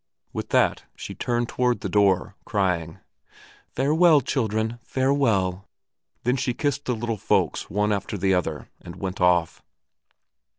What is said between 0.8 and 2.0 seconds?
she turned toward the